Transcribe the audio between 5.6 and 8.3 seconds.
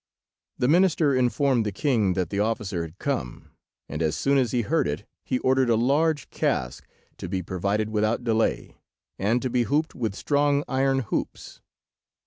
a large cask to be provided without